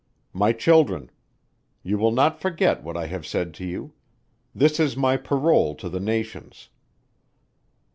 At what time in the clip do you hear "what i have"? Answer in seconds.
2.81-3.23